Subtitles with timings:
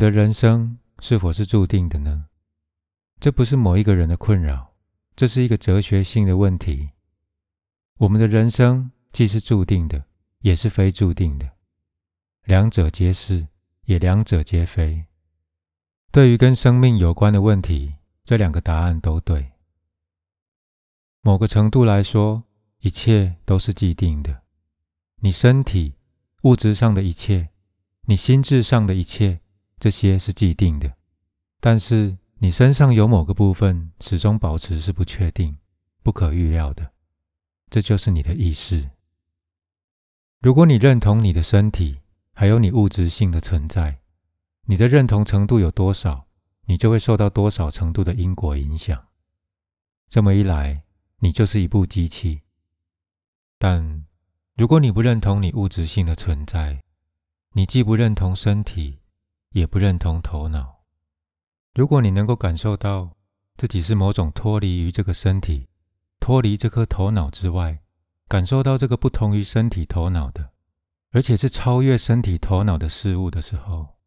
[0.00, 2.24] 的人生是否是注定的呢？
[3.20, 4.74] 这不是某一个人的困扰，
[5.14, 6.92] 这是一个哲学性的问题。
[7.98, 10.06] 我们的人生既是注定的，
[10.38, 11.50] 也是非注定的，
[12.44, 13.48] 两者皆是，
[13.84, 15.04] 也两者皆非。
[16.10, 19.52] 对于跟生命有关的问题，这两个答案都对。
[21.20, 22.44] 某个程度来说，
[22.78, 24.40] 一切都是既定的。
[25.16, 25.96] 你身体、
[26.44, 27.50] 物质上的一切，
[28.06, 29.42] 你心智上的一切。
[29.80, 30.94] 这些是既定的，
[31.58, 35.56] 但是你身上有某个部分始终保持是不确定、
[36.02, 36.92] 不可预料的，
[37.70, 38.90] 这就是你的意识。
[40.40, 42.00] 如果你认同你的身体
[42.34, 44.00] 还有你物质性的存在，
[44.66, 46.26] 你的认同程度有多少，
[46.66, 49.08] 你就会受到多少程度的因果影响。
[50.10, 50.84] 这么一来，
[51.20, 52.42] 你就是一部机器。
[53.58, 54.04] 但
[54.56, 56.82] 如果你不认同你物质性的存在，
[57.54, 58.99] 你既不认同身体。
[59.52, 60.84] 也不认同头脑。
[61.74, 63.16] 如果你能够感受到
[63.56, 65.68] 自己是某种脱离于这个身体、
[66.18, 67.82] 脱离这颗头脑之外，
[68.28, 70.52] 感受到这个不同于身体头脑的，
[71.10, 73.98] 而且是超越身体头脑的事物的时候，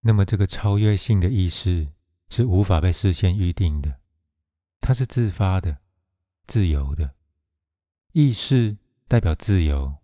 [0.00, 1.92] 那么这个超越性的意识
[2.28, 4.00] 是无法被事先预定的，
[4.80, 5.78] 它是自发的、
[6.46, 7.14] 自由的。
[8.12, 8.76] 意识
[9.08, 9.96] 代表自由，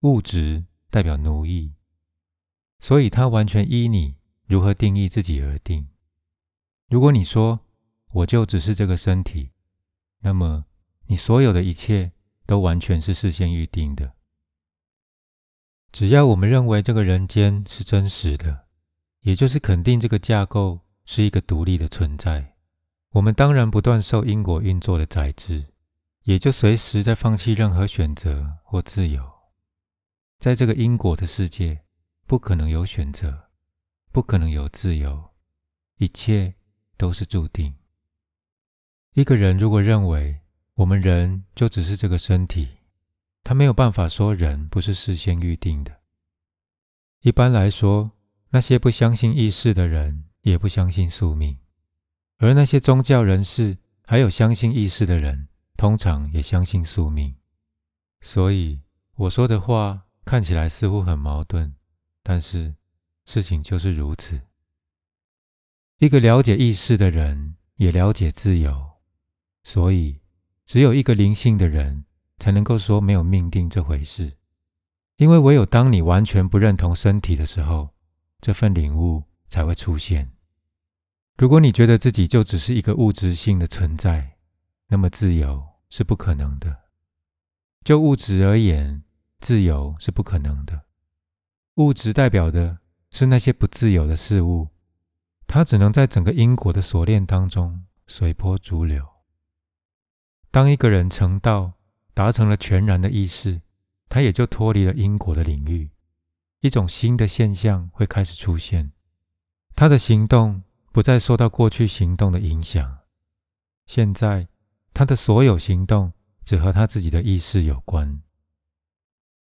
[0.00, 1.74] 物质代表奴役。
[2.82, 5.86] 所以，它完全依你如何定义自己而定。
[6.88, 7.60] 如果你说
[8.10, 9.52] 我就只是这个身体，
[10.18, 10.64] 那么
[11.06, 12.10] 你所有的一切
[12.44, 14.14] 都完全是事先预定的。
[15.92, 18.66] 只要我们认为这个人间是真实的，
[19.20, 22.56] 也就是肯定这个架构是一个独立的存在，
[23.10, 25.66] 我们当然不断受因果运作的宰制，
[26.24, 29.22] 也就随时在放弃任何选择或自由。
[30.40, 31.81] 在这个因果的世界。
[32.32, 33.50] 不可能有选择，
[34.10, 35.32] 不可能有自由，
[35.98, 36.54] 一切
[36.96, 37.74] 都是注定。
[39.12, 40.40] 一个人如果认为
[40.76, 42.78] 我们人就只是这个身体，
[43.44, 46.00] 他没有办法说人不是事先预定的。
[47.20, 48.12] 一般来说，
[48.48, 51.58] 那些不相信意识的人也不相信宿命，
[52.38, 53.76] 而那些宗教人士
[54.06, 57.36] 还有相信意识的人，通常也相信宿命。
[58.22, 58.80] 所以
[59.16, 61.74] 我说的话看起来似乎很矛盾。
[62.22, 62.74] 但是，
[63.24, 64.40] 事情就是如此。
[65.98, 68.92] 一个了解意识的人，也了解自由，
[69.62, 70.20] 所以
[70.66, 72.04] 只有一个灵性的人，
[72.38, 74.38] 才能够说没有命定这回事。
[75.16, 77.90] 因为唯有当你完全不认同身体的时候，
[78.40, 80.32] 这份领悟才会出现。
[81.36, 84.38] 如果你觉得自己就只是一个物质性的存在，
[84.88, 86.82] 那么自由是不可能的。
[87.84, 89.02] 就物质而言，
[89.40, 90.82] 自由是不可能的。
[91.76, 94.68] 物质代表的是那些不自由的事物，
[95.46, 99.08] 它只能在整个因果的锁链当中随波逐流。
[100.50, 101.72] 当一个人成道，
[102.12, 103.62] 达成了全然的意识，
[104.10, 105.90] 他也就脱离了因果的领域，
[106.60, 108.92] 一种新的现象会开始出现。
[109.74, 110.62] 他的行动
[110.92, 112.98] 不再受到过去行动的影响，
[113.86, 114.46] 现在
[114.92, 116.12] 他的所有行动
[116.44, 118.20] 只和他自己的意识有关。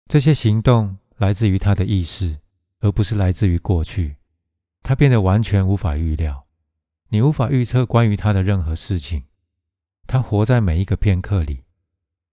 [0.07, 0.99] 这些行动。
[1.21, 2.39] 来自于他的意识，
[2.79, 4.17] 而不是来自于过去。
[4.81, 6.47] 他变得完全无法预料，
[7.09, 9.25] 你无法预测关于他的任何事情。
[10.07, 11.65] 他活在每一个片刻里，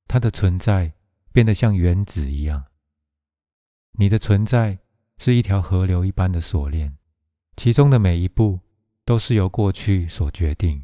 [0.06, 0.94] 他的存在
[1.32, 2.65] 变得像原子一样。
[3.99, 4.78] 你的存在
[5.19, 6.97] 是一条河流一般的锁链，
[7.59, 8.60] 其中的每一步
[9.05, 10.82] 都是由过去所决定。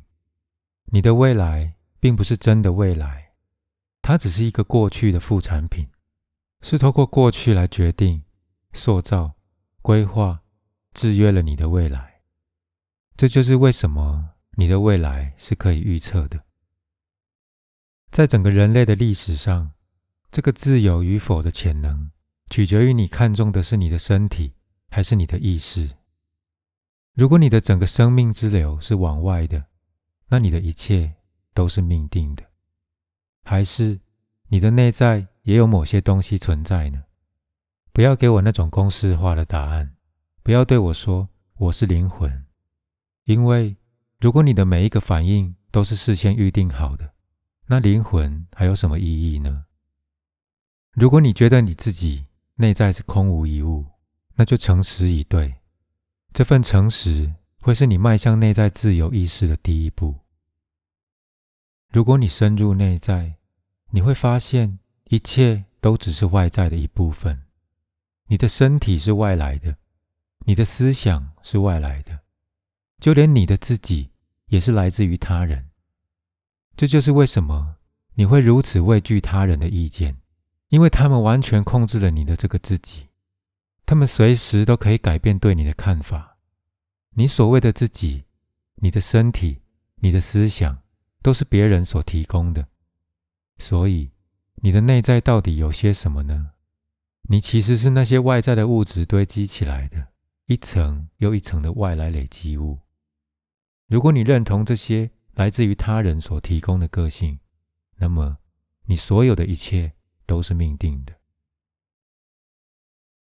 [0.93, 3.33] 你的未来并不是真的未来，
[4.03, 5.89] 它只是一个过去的副产品。
[6.67, 8.25] 是透过过去来决定、
[8.73, 9.35] 塑造、
[9.83, 10.41] 规划、
[10.95, 12.23] 制约了你的未来。
[13.19, 16.45] 这就是为什么你的未来是可以预测的。
[18.11, 19.73] 在整个人类的历史上，
[20.33, 22.11] 这个自由与否的潜能，
[22.49, 24.55] 取决于你看重的是你的身体
[24.89, 25.99] 还是你的意识。
[27.13, 29.67] 如果你的整个生命之流是往外的，
[30.29, 31.17] 那你的一切
[31.53, 32.43] 都是命定的，
[33.43, 34.01] 还是？
[34.49, 37.05] 你的内在也有某些东西存在呢。
[37.93, 39.95] 不要给我那种公式化的答案，
[40.43, 42.45] 不要对我说我是灵魂，
[43.25, 43.77] 因为
[44.19, 47.15] 如果你的每一个反应都是事先预定好的，
[47.67, 49.67] 那灵魂还有什么意义呢？
[50.93, 52.27] 如果你觉得你自己
[52.57, 53.87] 内在是空无一物，
[54.35, 55.55] 那就诚实以对。
[56.33, 60.17] 这份诚实会是你迈向内在自由意识的第一步。
[61.91, 63.37] 如果你深入内在，
[63.91, 64.81] 你会发现，
[65.15, 67.45] 一切都只是外在的一部分。
[68.27, 69.77] 你的身体是外来的，
[70.41, 72.23] 你的思想是外来的，
[72.99, 74.11] 就连你的自己
[74.47, 75.71] 也是来自于他人。
[76.77, 77.77] 这就是为什么
[78.15, 80.17] 你会如此畏惧他人的意见，
[80.71, 83.07] 因为他们完全控制了你的这个自己，
[83.87, 86.39] 他们随时都可以改变对你的看法。
[87.11, 88.25] 你所谓的自己，
[88.77, 89.63] 你的身体，
[89.97, 90.83] 你的思想，
[91.23, 92.67] 都是别人所提供的。
[93.59, 94.11] 所以，
[94.65, 96.53] 你的内在到底有些什么呢？
[97.29, 100.09] 你其实是那些外在的物质堆积起来的
[100.47, 102.79] 一层又一层的外来累积物。
[103.89, 107.41] 如果你认同这些来自于他人所提供的个性，
[107.97, 108.39] 那么
[108.87, 109.93] 你所有的一切
[110.25, 111.13] 都是命定的。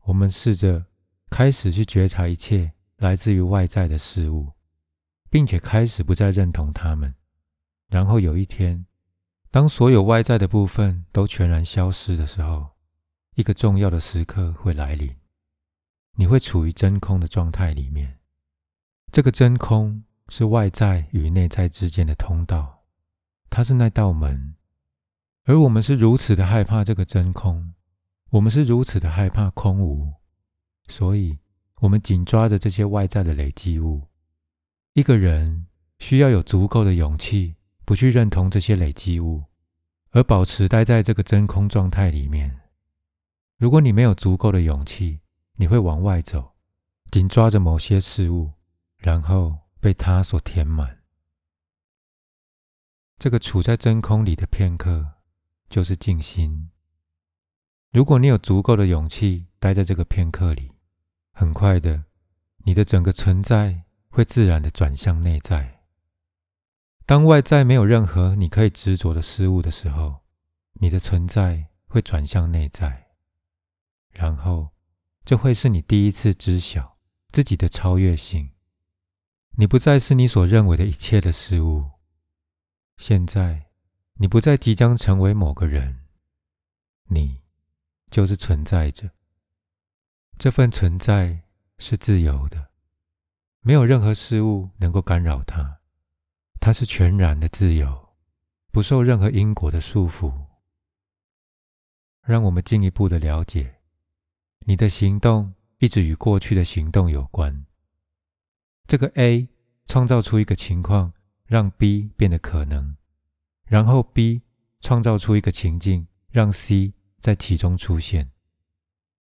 [0.05, 0.87] 我们试着
[1.29, 4.53] 开始去觉察一切来自于外在的事物，
[5.29, 7.13] 并且开始不再认同他们。
[7.89, 8.87] 然后有一天，
[9.51, 12.77] 当所有外在的部分都全然消失的时候。
[13.37, 15.15] 一个重要的时刻会来临，
[16.15, 18.19] 你会处于真空的状态里面。
[19.13, 22.85] 这个真空是外在与内在之间的通道，
[23.51, 24.55] 它是那道门。
[25.45, 27.75] 而我们是如此的害怕这个真空，
[28.31, 30.15] 我们是如此的害怕空无，
[30.89, 31.39] 所以
[31.81, 34.09] 我们紧抓着这些外在的累积物。
[34.95, 35.67] 一个人
[35.99, 37.56] 需要有足够的勇气，
[37.87, 39.45] 不去认同这些累积物，
[40.11, 42.61] 而保持待在这个真空状态里面。
[43.57, 45.21] 如果你没有足够的勇气，
[45.55, 46.57] 你会往外走，
[47.13, 48.53] 紧抓着某些事物，
[48.99, 50.99] 然后被它所填满。
[53.19, 55.13] 这个处在真空里的片刻，
[55.71, 56.71] 就是静心。
[57.93, 60.73] 如果你有足够的勇气待在这个片刻里，
[61.33, 62.05] 很快的，
[62.65, 65.76] 你的整个存在会自然的转向内在。
[67.07, 70.25] 当外在没有任何你可以执着的事物的时候，
[70.81, 73.07] 你的存在会转向内在。
[74.11, 74.71] 然后，
[75.25, 76.99] 这会是你第一次知晓
[77.31, 78.51] 自己的超越性。
[79.53, 81.85] 你不再是你所认为的一切的事物。
[82.97, 83.67] 现在，
[84.15, 86.07] 你不再即将成为某个人，
[87.05, 87.43] 你
[88.11, 89.13] 就是存在着。
[90.37, 91.45] 这份存在
[91.79, 92.71] 是自由的，
[93.61, 95.76] 没有任何事物能够干扰它。
[96.61, 98.09] 它是全然的自由，
[98.73, 100.33] 不受任何因果的束缚。
[102.23, 103.77] 让我们进一步的了解。
[104.67, 107.65] 你的行动一直与过去的行动有关。
[108.89, 109.49] 这个 A
[109.87, 111.13] 创造出一个情况，
[111.45, 112.97] 让 B 变得可能，
[113.65, 114.43] 然后 B
[114.81, 118.33] 创造出一个情境，让 C 在其中出现。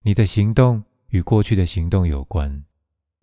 [0.02, 2.66] 你的行动与过去的行动有关，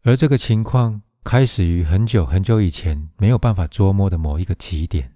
[0.02, 5.14] 而这个情况开始于很久很久以前没有办法捉摸的某一个起点，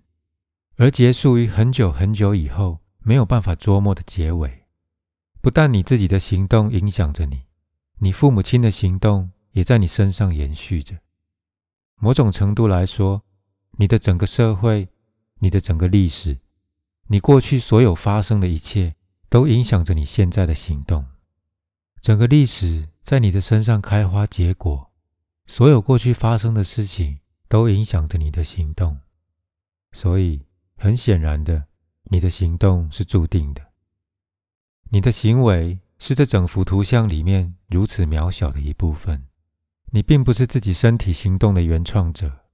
[0.77, 4.65] 而结束于很久很久以后没有办法捉摸的结尾。
[5.43, 7.43] 不但你自己的行动影响着你，
[7.99, 10.97] 你父母亲的行动也在你身上延续着。
[11.97, 13.23] 某种程度来说，
[13.79, 14.89] 你的整个社会、
[15.41, 16.39] 你的整个历史、
[17.09, 18.95] 你过去所有发生的一切，
[19.29, 21.05] 都影响着你现在的行动。
[22.01, 24.86] 整个历史在你的身上开花结果，
[25.47, 28.99] 所有过去发生的事情都影响着你的行动。
[29.93, 30.45] 所以，
[30.77, 31.67] 很显然的，
[32.05, 33.73] 你的行动是注定的。
[34.91, 39.27] 你的行为是这整幅图像里面如此渺小的一部分，
[39.93, 42.45] 你并不是自己身体行动的原创者，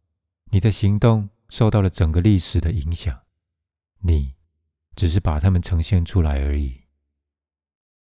[0.51, 3.23] 你的行动受到了整个历史的影响，
[4.01, 4.35] 你
[4.95, 6.83] 只是把它们呈现出来而已。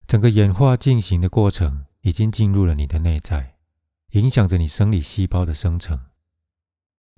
[0.06, 3.56] 整个演化进行的过程已经进入了你的内在，
[4.12, 6.08] 影响着你生理细胞的生成，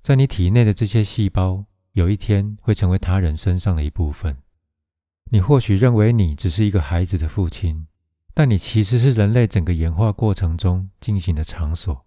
[0.00, 4.38] 在你体内的这些细胞，有一天会成为他人身上的一部分。
[5.32, 7.88] 你或许认为你只是一个孩子的父亲，
[8.32, 12.06] 但你其实是人类整个演化过程中进行的场所，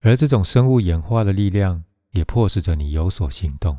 [0.00, 3.78] 而这种生物演化的力量也迫使着你有所行动。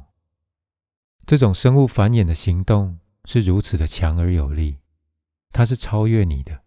[1.25, 4.77] 这种生物繁衍的行动是如此的强而有力，
[5.51, 6.61] 它是超越你的。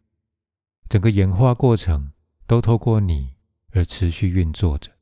[0.88, 2.11] 整个演化过程
[2.49, 3.35] 都透过你
[3.78, 4.92] 而持续运作着。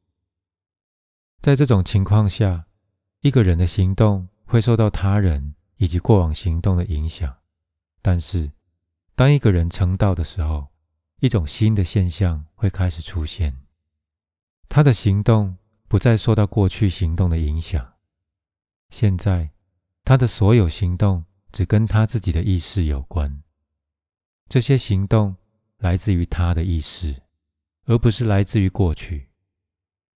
[1.41, 2.67] 在这种情况下，
[3.21, 5.55] 一个人的行动会受到他人。
[5.79, 7.37] 以及过往行动的影响，
[8.01, 8.51] 但是
[9.15, 10.69] 当一个人成道的时候，
[11.21, 13.61] 一种新的现象会开始出现。
[14.71, 17.93] 他的行动不再受到过去行动的影响，
[18.89, 19.51] 现在
[20.03, 23.43] 他的所有行动只跟他自己的意识有关。
[24.49, 25.37] 这些行动
[25.77, 27.21] 来自于他的意识，
[27.87, 29.31] 而不是来自于过去。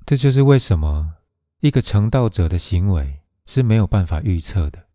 [0.06, 1.16] 这就是为什么
[1.60, 4.86] 一个成道者的行为是没有办法预测的。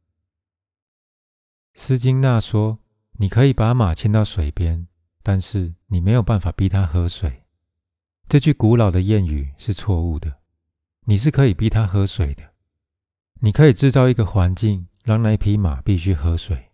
[1.73, 2.79] 斯金纳说
[3.19, 4.87] ：“你可以把马牵到水边，
[5.21, 7.43] 但是你没有办法逼它喝水。”
[8.27, 10.39] 这句古老的谚语是错误的。
[11.07, 12.53] 你是可以逼它喝水的，
[13.41, 16.71] 你可以制造一个环境，让那匹马必须喝水。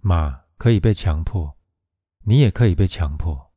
[0.00, 1.56] 马可以被强迫，
[2.24, 3.51] 你也可以被强迫，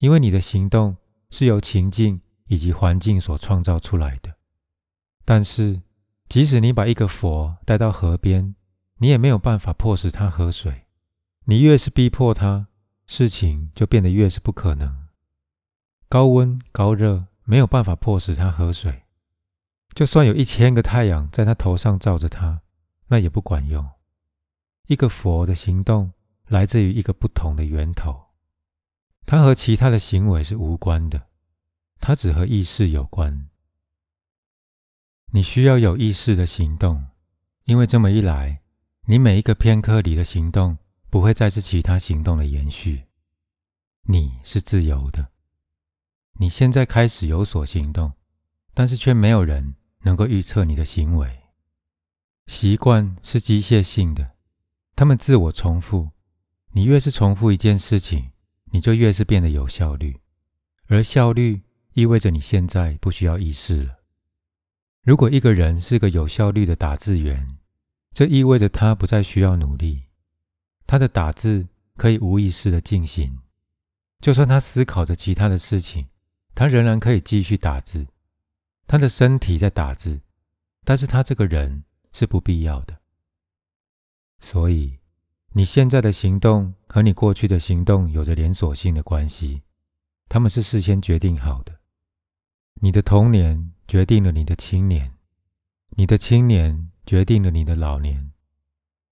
[0.00, 0.96] 因为你的行动
[1.30, 4.34] 是由情境以及环境所创造出来的。
[5.24, 5.80] 但是，
[6.28, 8.54] 即使你把一个佛带到河边，
[8.96, 10.86] 你也没有办法迫使他喝水。
[11.44, 12.68] 你越是逼迫他，
[13.06, 15.06] 事情就变得越是不可能。
[16.08, 19.02] 高温高热没有办法迫使他喝水。
[19.94, 22.62] 就算有一千个太阳在他头上照着他，
[23.08, 23.86] 那也不管用。
[24.86, 26.12] 一个佛的行动
[26.46, 28.29] 来自于一个不同的源头，
[29.30, 31.28] 它和其他的行为是无关的，
[32.00, 33.48] 它只和意识有关。
[35.32, 37.06] 你需要有意识的行动，
[37.62, 38.60] 因为这么一来，
[39.06, 40.78] 你每一个片刻里的行动
[41.10, 43.04] 不会再是其他行动的延续。
[44.08, 45.30] 你是自由的，
[46.40, 48.12] 你现在开始有所行动，
[48.74, 49.76] 但是却没有人。
[50.02, 51.42] 能够预测你的行为，
[52.46, 54.32] 习惯是机械性的，
[54.96, 56.10] 他们自我重复。
[56.72, 58.30] 你越是重复一件事情，
[58.70, 60.20] 你就越是变得有效率，
[60.86, 61.62] 而效率
[61.92, 63.98] 意味着你现在不需要意识了。
[65.02, 67.48] 如果一个人是个有效率的打字员，
[68.12, 70.04] 这意味着他不再需要努力，
[70.86, 73.38] 他的打字可以无意识的进行，
[74.20, 76.08] 就算他思考着其他的事情，
[76.54, 78.06] 他仍然可以继续打字。
[78.86, 80.20] 他的身体在打字，
[80.84, 83.00] 但是他这个人是不必要的。
[84.40, 84.98] 所以，
[85.52, 89.62] 你现在的行动和你过去的行动有着连锁性的关系，
[90.28, 91.80] 他们是事先决定好的。
[92.82, 95.12] 你的童年决定了你的青年，
[95.90, 98.32] 你的青年决定了你的老年，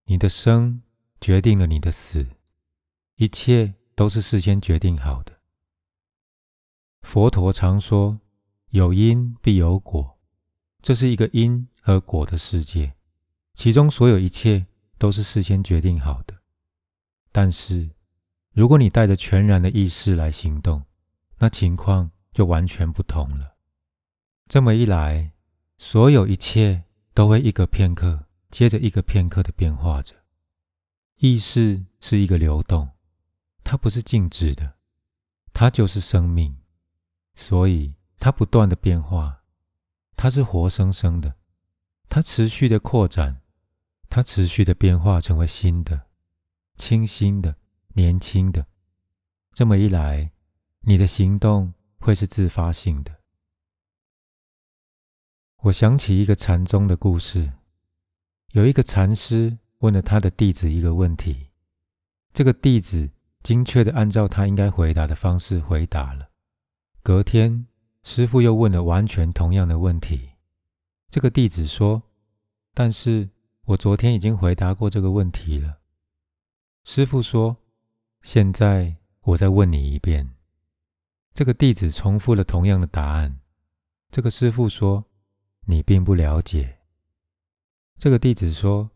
[0.07, 0.83] 你的生
[1.21, 2.27] 决定了你的死，
[3.17, 5.39] 一切都是事先决定好的。
[7.03, 8.21] 佛陀常说。
[8.73, 10.19] 有因必有果，
[10.83, 12.93] 这是一个因和果的世界，
[13.55, 14.67] 其中所有一切
[14.99, 16.35] 都是事先决定好的。
[17.33, 17.91] 但是，
[18.53, 20.85] 如果你带着全然的意识来行动，
[21.39, 23.57] 那情况就完全不同了。
[24.49, 25.33] 这么一来，
[25.79, 30.15] 所有一切都会一个片刻接着一个片刻的变化着。
[31.21, 32.91] 意识是一个流动，
[33.65, 34.75] 它不是静止的，
[35.53, 36.57] 它就是生命，
[37.35, 37.95] 所以。
[38.21, 39.45] 它不断的变化，
[40.17, 41.37] 它是活生生的，
[42.09, 43.41] 它持续的扩展，
[44.09, 46.07] 它持续的变化成为新的、
[46.77, 47.57] 清新的、
[47.95, 48.67] 年轻的。
[49.53, 50.33] 这么一来，
[50.81, 53.17] 你的行动会是自发性的。
[55.63, 57.53] 我想起一个禅宗的故事，
[58.53, 61.51] 有一个禅师问了他的弟子一个问题，
[62.33, 63.11] 这个弟子
[63.43, 66.31] 精确的按照他应该回答的方式回答了。
[67.03, 67.67] 隔天。
[68.05, 70.31] 师傅又问了完全同样的问题。
[71.11, 72.05] 这个弟子说
[72.73, 73.29] ：“但是
[73.69, 75.79] 我昨天已经回答过这个问题了。”
[76.85, 77.59] 师傅说
[78.23, 80.31] ：“现在我再问你一遍。”
[81.35, 83.41] 这个弟子重复了同样的答案。
[84.11, 85.05] 这个师傅说
[85.67, 86.79] ：“你并不了解。”
[87.99, 88.91] 这个弟子说：“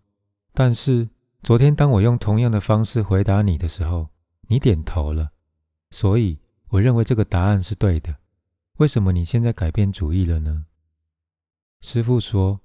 [0.54, 1.10] 但是
[1.42, 4.08] 昨天当我用同样的方式回答你的时候，
[4.48, 5.32] 你点头了，
[5.90, 6.38] 所以
[6.68, 8.16] 我认为这个答案是对的。”
[8.78, 10.64] 为什么你现在改变主意了呢？
[11.82, 12.60] 师傅说：“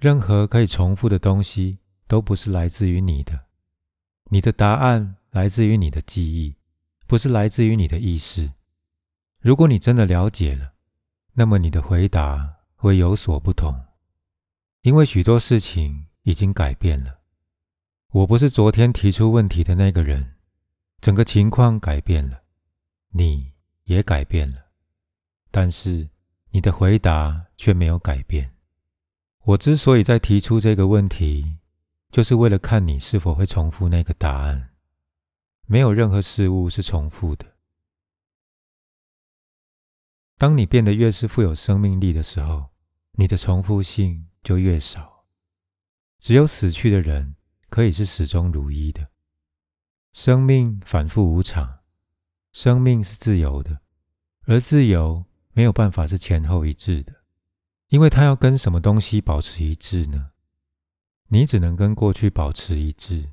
[0.00, 1.78] 任何可以重复的东西
[2.08, 3.44] 都不是来自于你的，
[4.30, 6.56] 你的答案来自于你的记忆，
[7.06, 8.50] 不是来自于你的意识。
[9.40, 10.72] 如果你真的了解了，
[11.34, 13.78] 那么你的回答会有所不同，
[14.80, 17.18] 因为许多事情已经改变了。
[18.12, 20.36] 我不是昨天提出问题的那个人，
[21.02, 22.40] 整个情况改变了，
[23.10, 23.52] 你
[23.84, 24.64] 也改变了。”
[25.52, 26.08] 但是
[26.52, 28.50] 你的回答却没有改变。
[29.44, 31.56] 我之所以在提出这个问题，
[32.12, 34.70] 就是为了看你是否会重复那个答案。
[35.66, 37.46] 没有任何事物是重复的。
[40.36, 42.70] 当你变得越是富有生命力的时候，
[43.12, 45.24] 你的重复性就越少。
[46.18, 47.36] 只有死去的人
[47.68, 49.08] 可以是始终如一的。
[50.12, 51.80] 生命反复无常，
[52.52, 53.80] 生命是自由的，
[54.46, 55.24] 而自由。
[55.52, 57.19] 没有办法是前后一致的，
[57.90, 60.30] 因为他要跟什么东西保持一致呢？
[61.28, 63.32] 你只能跟过去保持一致。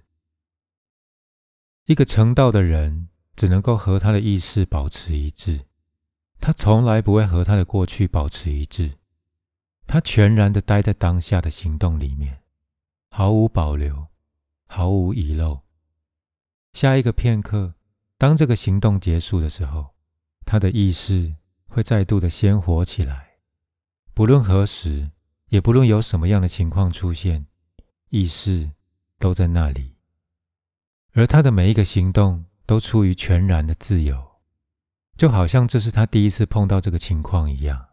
[1.86, 5.66] 一个成道的人只能够和他的意识保持一致，
[6.40, 8.98] 他从来不会和他的过去保持一致。
[9.86, 12.44] 他全然的待在当下的行动里面，
[13.10, 14.08] 毫无保留，
[14.66, 15.62] 毫无遗漏。
[16.74, 17.76] 下一个片刻，
[18.18, 19.96] 当这个行动结束的时候，
[20.46, 21.36] 他的意识。
[21.70, 23.26] 会再度的鲜活起来。
[24.18, 25.12] 不论何时，
[25.50, 27.46] 也不论有什么样的情况出现，
[28.10, 28.72] 意识
[29.20, 29.94] 都在那里，
[31.14, 34.40] 而他的每一个行动都出于全然的自由，
[35.16, 37.90] 就好像这是他第一次碰到这个情况一样。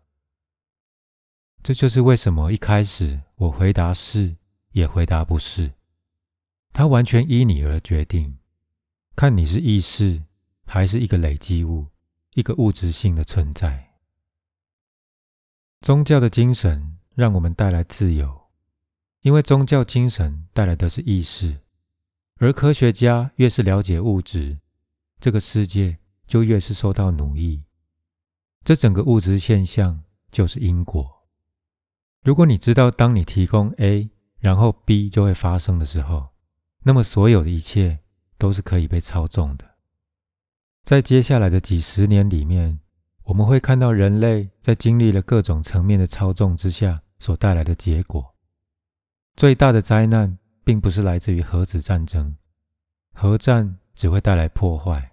[1.63, 4.35] 这就是为什么一开始我回答是，
[4.73, 5.75] 也回答不是。
[6.73, 8.39] 他完全依你而决定，
[9.15, 10.25] 看你是意识
[10.65, 11.89] 还是一个累积物，
[12.33, 13.91] 一个物质性的存在。
[15.85, 18.47] 宗教的精神让我们带来自由，
[19.21, 21.61] 因为宗教精神带来的是意识，
[22.39, 24.61] 而科学家越是了解物质，
[25.21, 27.65] 这个世界就越是受到奴役。
[28.65, 31.07] 这整个物质现象就是因果。
[32.23, 36.29] 如果你知道，当你提供 A，然后 B 就会发生的时候，
[36.85, 37.99] 那么所有的一切
[38.39, 39.75] 都是可以被操纵的。
[40.83, 42.81] 在接下来的几十年里面，
[43.25, 48.35] 我们会看到人类在经历了各种层面的操纵之下所带来的结果。
[49.37, 52.37] 最大的灾难并不是来自于核子战争，
[53.13, 55.13] 核战只会带来破坏。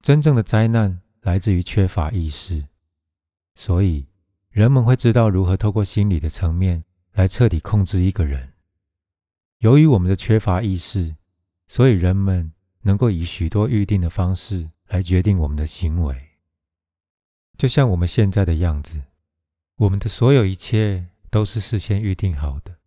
[0.00, 2.66] 真正的灾难来自于缺乏意识，
[3.54, 4.06] 所以。
[4.50, 8.54] 人们会知道如何透过心理的层面来彻底控制一个人。
[9.58, 11.14] 由于我们的缺乏意识，
[11.68, 16.27] 所以人们能够以许多预定的方式来决定我们的行为。
[17.58, 19.02] 就像我们现在的样子，
[19.78, 22.78] 我们的所有一切都是事先预定好的。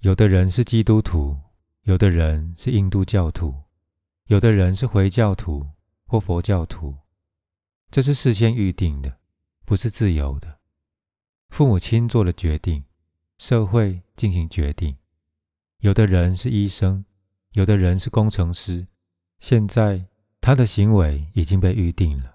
[0.00, 1.38] 有的人是基督徒，
[1.84, 3.62] 有的人是印度教徒，
[4.26, 5.66] 有的人是回教徒
[6.04, 6.98] 或佛教徒。
[7.90, 9.16] 这是事先预定的，
[9.64, 10.58] 不是自由的。
[11.48, 12.84] 父母亲做了决定，
[13.38, 14.98] 社会进行决定。
[15.78, 17.06] 有的人是医生，
[17.52, 18.86] 有的人是工程师。
[19.38, 20.04] 现在
[20.42, 22.33] 他的行为已经被预定了。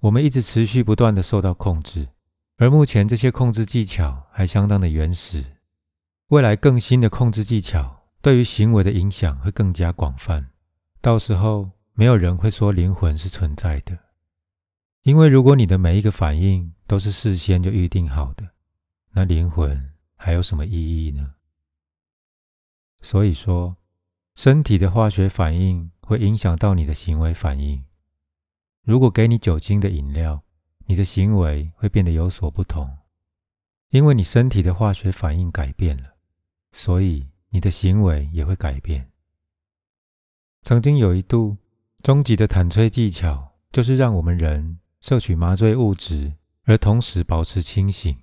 [0.00, 2.08] 我们一直持续不断的受到控制，
[2.56, 5.44] 而目前这些控制技巧还相当的原始。
[6.28, 10.50] 未来更新的控制技巧对于行为的影响会更加广泛。
[11.00, 13.98] 到时候没有人会说灵魂是存在的。
[15.02, 18.46] 因为如果你的每一个反应都是事先就预定好的，
[19.12, 21.34] 那灵魂还有什么意义呢？
[23.00, 23.76] 所以说，
[24.34, 27.82] 身体的化学反应会影响到你的行为反应。
[28.88, 30.42] 如果给你酒精的饮料，
[30.86, 32.90] 你的行为会变得有所不同，
[33.90, 36.04] 因为你身体的化学反应改变了，
[36.72, 39.10] 所以你的行为也会改变。
[40.62, 41.58] 曾经有一度，
[42.02, 44.78] 终极的坦吹技巧就是让我们人。
[45.02, 46.32] 摄取麻醉物质，
[46.64, 48.16] 而同时保持清醒。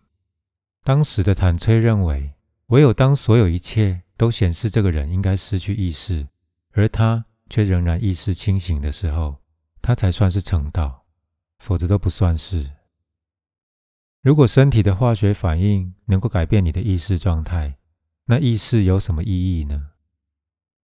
[0.83, 2.33] 当时的坦崔认为，
[2.69, 6.27] 唯有当所有一切都显示这个人应该失去意识，
[6.71, 9.37] 而他却仍然意识清醒的时候，
[9.85, 11.05] 他才算是成道，
[11.59, 12.71] 否则都不算是。
[14.23, 17.77] 如果身体的化学反应能够改变你的意识状态，
[18.25, 19.91] 那意识有什么意义呢？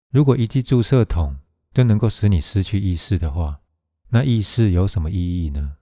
[0.10, 1.38] 如果一剂注射筒
[1.71, 3.62] 就能够使你失去意识的话，
[4.10, 5.77] 那意识有什么意义呢？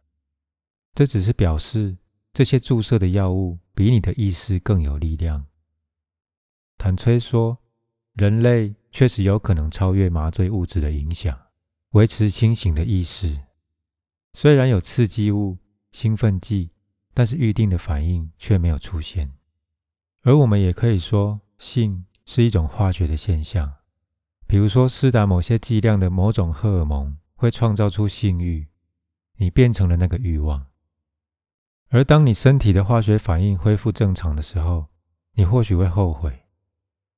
[0.94, 1.98] 这只是表示
[2.34, 5.46] 这些注射的药物比你的意识更有力量。
[6.78, 7.60] 坦崔说，
[8.16, 11.45] 人类确实有可能超越麻醉物质的影响，
[11.92, 13.40] 维持清醒的意识。
[14.34, 15.58] 虽然有刺激物、
[15.92, 16.72] 兴奋剂，
[17.14, 19.32] 但是预定的反应却没有出现。
[20.22, 23.76] 而我们也可以说，性是一种化学的现象，
[24.48, 27.18] 比如说施打某些剂量的某种荷尔蒙。
[27.38, 28.66] 会创造出性欲，
[29.36, 30.68] 你变成了那个欲望。
[31.90, 34.88] 而当你身体的化学反应恢复正常的时候，
[35.34, 36.46] 你或许会后悔，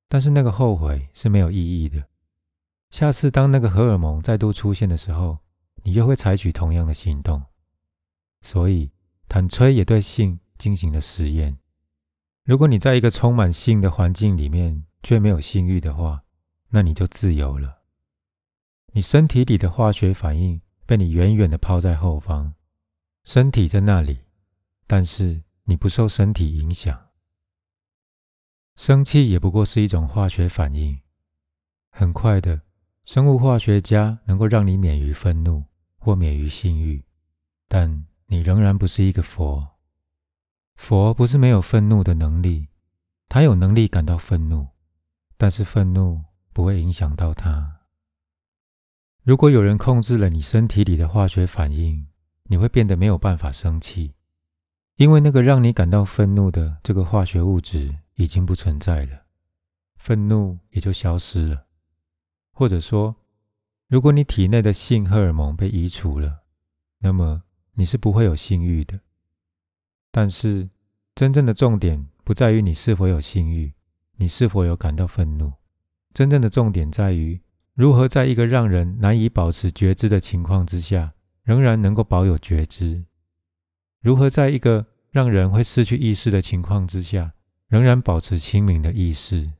[0.09, 2.07] 但是那个后悔是没有意义的。
[2.89, 5.39] 下次当那个荷尔蒙再度出现的时候，
[5.83, 7.43] 你又会采取同样的行动。
[8.41, 8.91] 所以，
[9.27, 11.57] 坦崔也对性进行了实验。
[12.43, 16.23] 如果你在一个充满性的环境里面却没有性欲的话，
[16.69, 17.81] 那你就自由了。
[18.93, 22.53] 你身体里的化学反应被你远远的抛在后方，
[23.25, 24.19] 身体在那里，
[24.87, 27.09] 但是你不受身体影响。
[28.77, 31.01] 生气也不过是一种化学反应。
[31.91, 32.61] 很快的，
[33.07, 35.63] 生物化学家能够让你免于愤怒
[35.97, 37.05] 或免于性欲，
[37.69, 39.65] 但你仍然不是一个佛。
[40.75, 42.67] 佛不是没有愤怒的能力，
[43.29, 44.67] 他有能力感到愤怒，
[45.37, 47.79] 但是愤怒不会影响到他。
[49.23, 52.05] 如果有人控制了你身体里的化学反应，
[52.43, 54.15] 你会变得没有办法生气，
[54.97, 59.21] 因为那个让你感到愤怒的这个化学物质已经不存在了，
[59.95, 61.66] 愤怒也就消失了。
[62.57, 63.15] 或者说，
[63.87, 66.39] 如果你体内的性荷尔蒙被移除了，
[66.97, 67.43] 那么
[67.75, 68.99] 你是不会有性欲的。
[70.11, 70.67] 但是，
[71.13, 73.71] 真正的重点不在于你是否有性欲，
[74.15, 75.53] 你是否有感到愤怒。
[76.15, 77.39] 真正的重点在于
[77.75, 83.05] 如何在一个让人难以保持觉知的情况之下，仍然能够保有觉知；
[84.01, 87.33] 如何在一个让人会失去意识的情况之下，
[87.67, 89.51] 仍然保持清明的意识。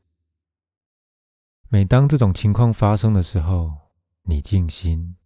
[1.69, 3.91] 每当这种情况发生的时候，
[4.23, 5.17] 你静心，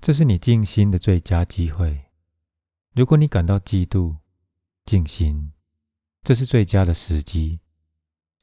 [0.00, 2.04] 这是你静心的最佳机会。
[2.94, 4.18] 如果你感到嫉妒，
[4.84, 5.52] 静心，
[6.22, 7.58] 这是最佳的时机。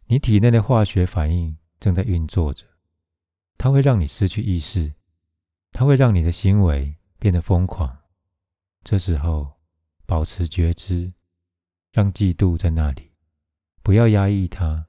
[0.08, 2.66] 你体内的化学反应正在运作着，
[3.58, 4.94] 它会让你失去意识，
[5.72, 8.00] 它会让你的行为变得疯狂。
[8.84, 9.62] 这时候，
[10.06, 11.14] 保持觉知，
[11.94, 13.14] 让嫉妒在那里，
[13.82, 14.88] 不要压抑它，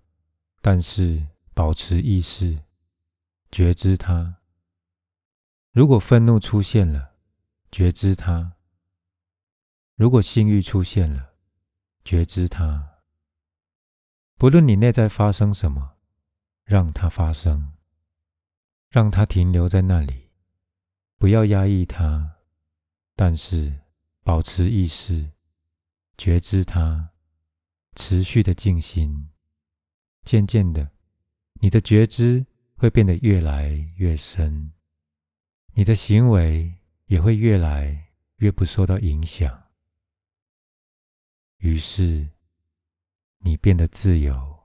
[0.61, 1.25] 但是
[1.59, 2.63] 保持意识，
[3.51, 4.37] 觉知它。
[5.73, 7.17] 如果愤怒出现了，
[7.73, 8.53] 觉知它；
[9.97, 11.35] 如果性欲出现了，
[12.05, 13.01] 觉知它，
[14.37, 15.97] 不论你内在发生什么，
[16.63, 17.73] 让它发生，
[18.89, 20.31] 让它停留在那里，
[21.19, 22.37] 不要压抑它，
[23.17, 23.81] 但是
[24.23, 25.33] 保持意识，
[26.17, 27.11] 觉知它，
[27.97, 29.31] 持续的静心。
[30.23, 30.93] 渐渐的，
[31.61, 34.73] 你的觉知会变得越来越深，
[35.75, 36.75] 你的行为
[37.07, 39.65] 也会越来越不受到影响。
[41.59, 42.29] 于是，
[43.39, 44.58] 你变得自由。